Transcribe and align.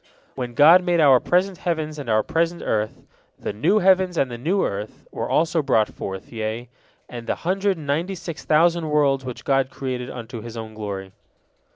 When 0.33 0.55
God 0.55 0.83
made 0.83 0.99
our 0.99 1.19
present 1.19 1.59
heavens 1.59 1.99
and 1.99 2.09
our 2.09 2.23
present 2.23 2.63
earth, 2.65 3.03
"the 3.37 3.53
new 3.53 3.77
heavens 3.77 4.17
and 4.17 4.31
the 4.31 4.37
new 4.39 4.65
earth" 4.65 5.05
were 5.11 5.29
also 5.29 5.61
brought 5.61 5.89
forth, 5.89 6.33
yea, 6.33 6.69
and 7.07 7.27
the 7.27 7.35
hundred 7.35 7.77
and 7.77 7.85
ninety 7.85 8.15
six 8.15 8.43
thousand 8.43 8.89
worlds 8.89 9.23
which 9.25 9.45
God 9.45 9.69
created 9.69 10.09
unto 10.09 10.41
His 10.41 10.57
Own 10.57 10.73
glory. 10.73 11.11